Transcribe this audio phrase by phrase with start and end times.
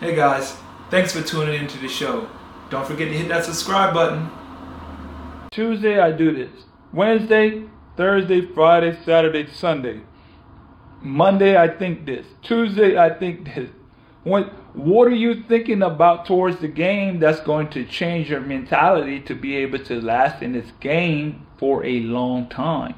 [0.00, 0.56] Hey guys,
[0.90, 2.28] thanks for tuning into the show.
[2.68, 4.28] Don't forget to hit that subscribe button.
[5.52, 6.64] Tuesday I do this.
[6.92, 7.62] Wednesday,
[7.96, 10.00] Thursday, Friday, Saturday, Sunday.
[11.00, 12.26] Monday I think this.
[12.42, 13.70] Tuesday I think this.
[14.24, 19.20] What what are you thinking about towards the game that's going to change your mentality
[19.20, 22.96] to be able to last in this game for a long time?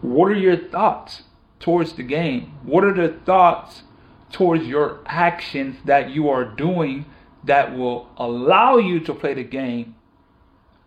[0.00, 1.24] What are your thoughts
[1.58, 2.54] towards the game?
[2.62, 3.82] What are the thoughts
[4.32, 7.04] towards your actions that you are doing
[7.44, 9.94] that will allow you to play the game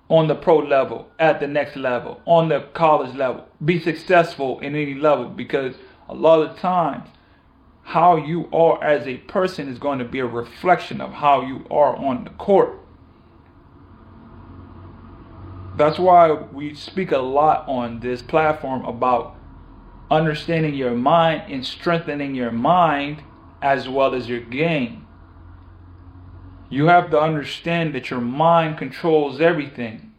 [0.09, 4.75] on the pro level, at the next level, on the college level, be successful in
[4.75, 5.75] any level because
[6.07, 7.09] a lot of times
[7.83, 11.66] how you are as a person is going to be a reflection of how you
[11.71, 12.80] are on the court.
[15.75, 19.35] That's why we speak a lot on this platform about
[20.11, 23.23] understanding your mind and strengthening your mind
[23.63, 25.08] as well as your game.
[26.70, 30.11] You have to understand that your mind controls everything.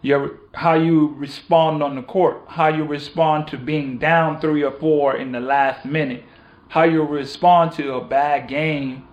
[0.00, 4.72] Your, how you respond on the court, how you respond to being down three or
[4.72, 6.24] four in the last minute,
[6.68, 9.06] how you respond to a bad game,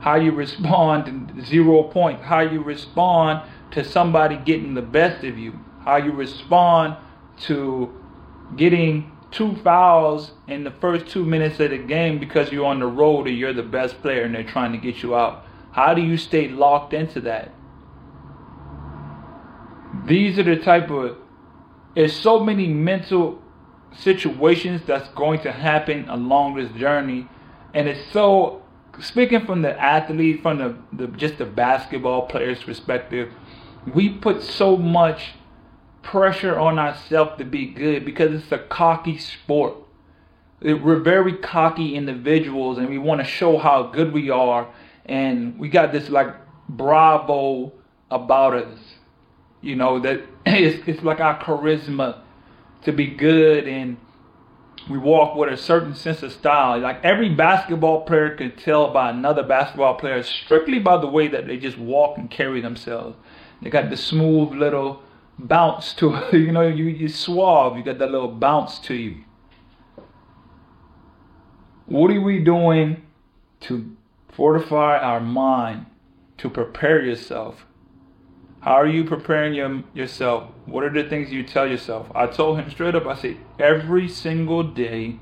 [0.00, 5.36] how you respond to zero points, how you respond to somebody getting the best of
[5.36, 6.96] you, how you respond
[7.40, 7.92] to
[8.56, 12.86] getting two fouls in the first two minutes of the game because you're on the
[12.86, 15.44] road or you're the best player and they're trying to get you out.
[15.72, 17.52] How do you stay locked into that?
[20.06, 21.16] These are the type of
[21.94, 23.42] there's so many mental
[23.94, 27.28] situations that's going to happen along this journey
[27.74, 28.62] and it's so
[29.00, 33.30] speaking from the athlete from the, the just the basketball player's perspective
[33.94, 35.34] we put so much
[36.02, 39.74] pressure on ourselves to be good because it's a cocky sport.
[40.60, 44.68] We're very cocky individuals and we want to show how good we are.
[45.06, 46.34] And we got this like
[46.68, 47.72] bravo
[48.10, 48.78] about us.
[49.60, 52.20] You know, that it's, it's like our charisma
[52.82, 53.96] to be good and
[54.90, 56.78] we walk with a certain sense of style.
[56.78, 61.46] Like every basketball player can tell by another basketball player strictly by the way that
[61.46, 63.16] they just walk and carry themselves.
[63.60, 65.02] They got the smooth little
[65.38, 66.18] bounce to.
[66.32, 69.24] You know, you, you suave, you got that little bounce to you.
[71.86, 73.02] What are we doing
[73.60, 73.96] to
[74.28, 75.86] fortify our mind
[76.38, 77.66] to prepare yourself?
[78.60, 80.50] How are you preparing your, yourself?
[80.66, 82.10] What are the things you tell yourself?
[82.14, 85.18] I told him straight up, I said, every single day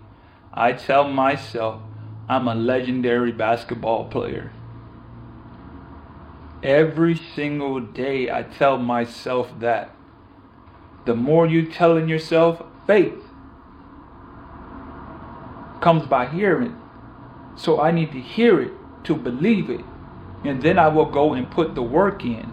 [0.52, 1.80] I tell myself
[2.28, 4.52] I'm a legendary basketball player.
[6.62, 9.90] Every single day I tell myself that
[11.10, 13.18] the more you telling yourself, faith
[15.80, 16.76] comes by hearing.
[17.56, 18.70] So I need to hear it
[19.06, 19.84] to believe it.
[20.44, 22.52] And then I will go and put the work in.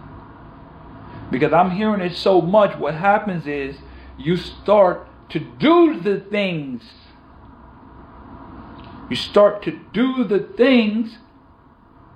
[1.30, 3.78] Because I'm hearing it so much, what happens is
[4.18, 6.82] you start to do the things.
[9.08, 11.20] You start to do the things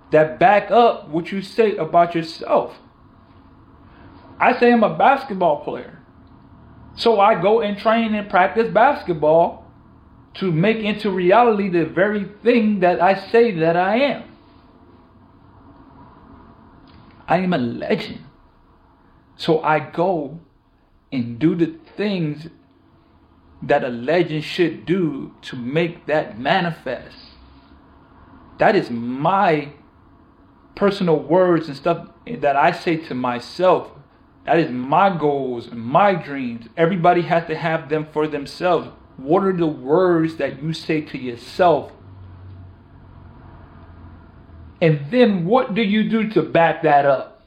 [0.09, 2.79] that back up what you say about yourself.
[4.40, 6.00] I say I'm a basketball player.
[7.01, 9.66] So I go and train and practice basketball
[10.35, 14.23] to make into reality the very thing that I say that I am.
[17.28, 18.23] I am a legend.
[19.35, 20.41] So I go
[21.11, 22.50] and do the things
[23.63, 27.17] that a legend should do to make that manifest.
[28.59, 29.69] That is my
[30.75, 33.90] personal words and stuff that I say to myself
[34.46, 36.68] that is my goals and my dreams.
[36.75, 38.90] Everybody has to have them for themselves.
[39.18, 41.91] What are the words that you say to yourself?
[44.81, 47.46] And then what do you do to back that up?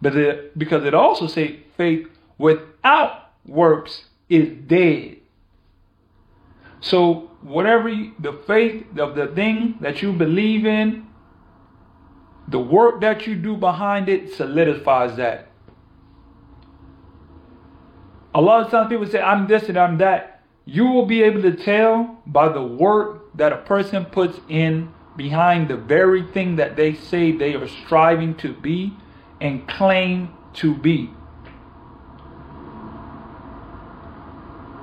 [0.00, 5.16] But it, because it also says faith without works is dead.
[6.80, 11.06] So whatever the faith of the thing that you believe in,
[12.50, 15.46] the work that you do behind it solidifies that.
[18.34, 20.42] A lot of times people say, I'm this and I'm that.
[20.64, 25.68] You will be able to tell by the work that a person puts in behind
[25.68, 28.94] the very thing that they say they are striving to be
[29.40, 31.10] and claim to be.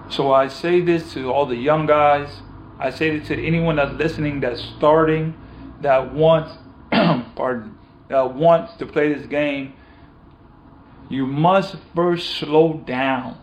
[0.10, 2.42] So I say this to all the young guys.
[2.80, 5.36] I say this to anyone that's listening that's starting,
[5.82, 6.58] that wants
[7.36, 7.78] pardon,
[8.12, 9.74] uh, wants to play this game,
[11.10, 13.38] you must first slow down.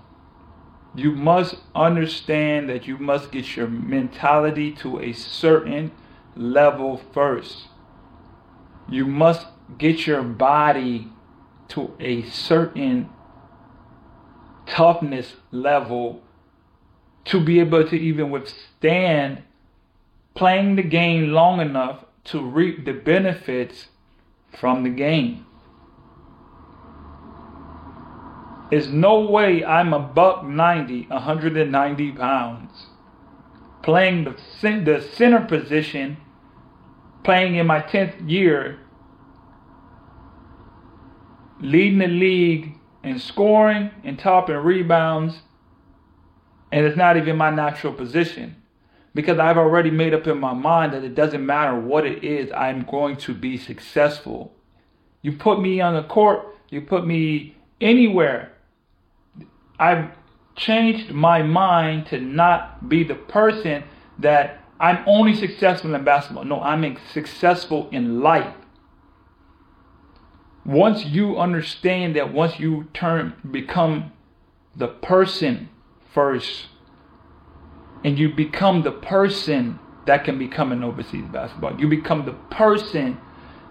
[0.96, 5.90] you must understand that you must get your mentality to a certain
[6.36, 7.68] level first.
[8.88, 9.46] You must
[9.76, 11.08] get your body
[11.68, 13.08] to a certain
[14.66, 16.22] toughness level
[17.24, 19.42] to be able to even withstand
[20.34, 23.88] playing the game long enough to reap the benefits
[24.58, 25.46] from the game.
[28.70, 32.86] There's no way I'm a buck 90, 190 pounds,
[33.82, 34.30] playing the,
[34.62, 36.16] the center position,
[37.22, 38.80] playing in my 10th year,
[41.60, 45.40] leading the league in scoring and topping rebounds,
[46.72, 48.56] and it's not even my natural position
[49.14, 52.50] because I've already made up in my mind that it doesn't matter what it is,
[52.52, 54.52] I'm going to be successful.
[55.22, 58.52] You put me on the court, you put me anywhere.
[59.78, 60.10] I've
[60.56, 63.84] changed my mind to not be the person
[64.18, 66.44] that I'm only successful in basketball.
[66.44, 68.54] No, I'm successful in life.
[70.64, 74.12] Once you understand that, once you turn, become
[74.74, 75.68] the person
[76.12, 76.66] first
[78.04, 81.80] and you become the person that can become an overseas basketball.
[81.80, 83.18] You become the person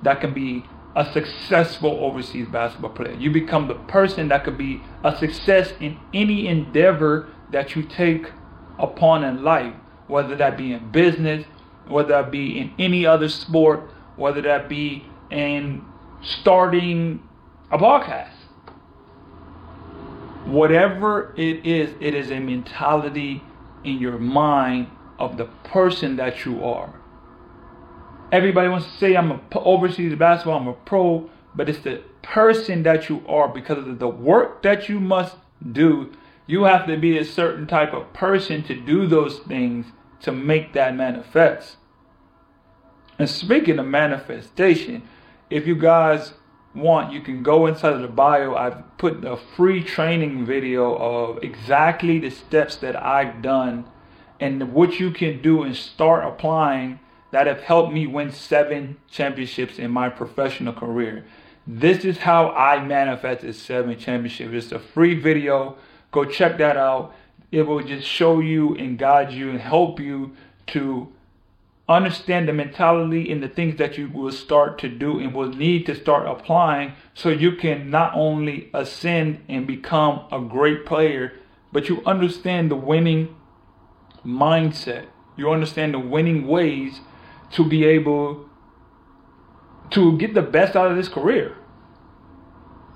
[0.02, 0.66] that can be
[0.96, 3.14] a successful overseas basketball player.
[3.14, 8.32] You become the person that could be a success in any endeavor that you take
[8.80, 9.74] upon in life,
[10.08, 11.46] whether that be in business,
[11.88, 13.82] whether that be in any other sport,
[14.16, 15.84] whether that be in
[16.22, 17.22] starting
[17.72, 18.30] a podcast.
[20.46, 23.44] Whatever it is, it is a mentality
[23.84, 24.88] in your mind
[25.20, 27.00] of the person that you are.
[28.32, 32.84] Everybody wants to say I'm a overseas basketball, I'm a pro, but it's the person
[32.84, 35.36] that you are because of the work that you must
[35.72, 36.12] do.
[36.48, 39.88] You have to be a certain type of person to do those things
[40.22, 41.78] to make that manifest.
[43.20, 45.04] And speaking of manifestation,
[45.50, 46.34] if you guys
[46.76, 48.56] want, you can go inside of the bio.
[48.56, 53.86] I've put a free training video of exactly the steps that I've done
[54.40, 57.00] and what you can do and start applying
[57.32, 61.26] that have helped me win seven championships in my professional career.
[61.66, 64.66] This is how I manifested seven championships.
[64.66, 65.78] It's a free video.
[66.12, 67.16] Go check that out.
[67.52, 70.36] It will just show you and guide you and help you
[70.68, 71.12] to
[71.88, 75.86] understand the mentality and the things that you will start to do and will need
[75.86, 81.34] to start applying so you can not only ascend and become a great player,
[81.74, 83.36] but you understand the winning
[84.26, 85.08] mindset.
[85.36, 87.02] You understand the winning ways
[87.52, 88.50] to be able
[89.92, 91.58] to get the best out of this career.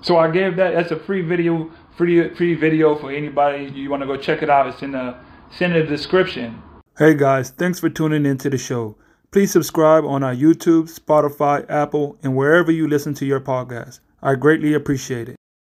[0.00, 3.70] So I gave that as a free video, free free video for anybody.
[3.74, 4.68] You want to go check it out?
[4.68, 5.16] It's in the
[5.50, 6.62] it's in the description.
[6.98, 8.96] Hey guys, thanks for tuning into the show.
[9.30, 14.00] Please subscribe on our YouTube, Spotify, Apple, and wherever you listen to your podcast.
[14.20, 15.37] I greatly appreciate it.